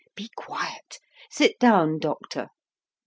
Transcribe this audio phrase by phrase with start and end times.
[0.15, 0.97] "Be quiet!
[1.29, 2.47] Sit down, doctor!"